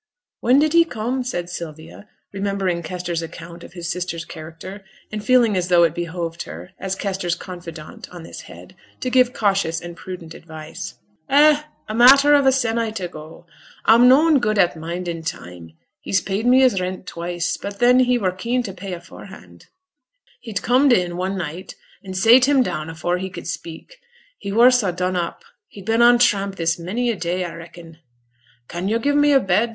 [0.39, 5.55] 'When did he come?' said Sylvia, remembering Kester's account of his sister's character, and feeling
[5.55, 9.95] as though it behoved her, as Kester's confidante on this head, to give cautious and
[9.95, 10.95] prudent advice.
[11.29, 11.61] 'Eh!
[11.87, 13.45] a matter of a s'ennight ago.
[13.85, 18.17] A'm noane good at mindin' time; he's paid me his rent twice, but then he
[18.17, 19.67] were keen to pay aforehand.
[20.39, 23.97] He'd comed in one night, an' sate him down afore he could speak,
[24.39, 27.99] he were so done up; he'd been on tramp this many a day, a reckon.
[28.67, 29.69] "Can yo' give me a bed?"